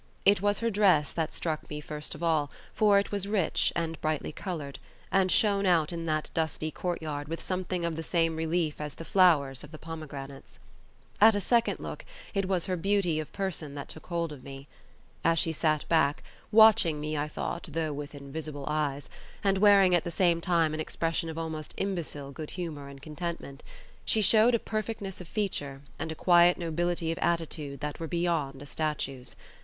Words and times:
It 0.25 0.41
was 0.41 0.57
her 0.57 0.71
dress 0.71 1.11
that 1.11 1.31
struck 1.31 1.69
me 1.69 1.79
first 1.79 2.15
of 2.15 2.23
all, 2.23 2.49
for 2.73 2.97
it 2.97 3.11
was 3.11 3.27
rich 3.27 3.71
and 3.75 4.01
brightly 4.01 4.31
coloured, 4.31 4.79
and 5.11 5.31
shone 5.31 5.67
out 5.67 5.93
in 5.93 6.07
that 6.07 6.31
dusty 6.33 6.71
courtyard 6.71 7.27
with 7.27 7.39
something 7.39 7.85
of 7.85 7.95
the 7.95 8.01
same 8.01 8.35
relief 8.35 8.81
as 8.81 8.95
the 8.95 9.05
flowers 9.05 9.63
of 9.63 9.69
the 9.69 9.77
pomegranates. 9.77 10.57
At 11.21 11.35
a 11.35 11.39
second 11.39 11.77
look 11.79 12.03
it 12.33 12.47
was 12.47 12.65
her 12.65 12.75
beauty 12.75 13.19
of 13.19 13.31
person 13.31 13.75
that 13.75 13.89
took 13.89 14.07
hold 14.07 14.31
of 14.31 14.43
me. 14.43 14.67
As 15.23 15.37
she 15.37 15.51
sat 15.51 15.87
back—watching 15.87 16.99
me, 16.99 17.15
I 17.15 17.27
thought, 17.27 17.69
though 17.71 17.93
with 17.93 18.15
invisible 18.15 18.65
eyes—and 18.67 19.59
wearing 19.59 19.93
at 19.93 20.03
the 20.03 20.09
same 20.09 20.41
time 20.41 20.73
an 20.73 20.79
expression 20.79 21.29
of 21.29 21.37
almost 21.37 21.75
imbecile 21.77 22.31
good 22.31 22.49
humour 22.49 22.87
and 22.89 22.99
contentment, 23.03 23.61
she 24.03 24.23
showed 24.23 24.55
a 24.55 24.57
perfectness 24.57 25.21
of 25.21 25.27
feature 25.27 25.83
and 25.99 26.11
a 26.11 26.15
quiet 26.15 26.57
nobility 26.57 27.11
of 27.11 27.19
attitude 27.19 27.81
that 27.81 27.99
were 27.99 28.07
beyond 28.07 28.63
a 28.63 28.65
statue's. 28.65 29.35